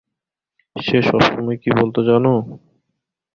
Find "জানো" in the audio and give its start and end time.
2.09-2.33